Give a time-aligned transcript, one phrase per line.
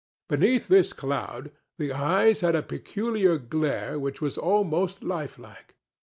[0.29, 5.75] Beneath this cloud the eyes had a peculiar glare which was almost lifelike.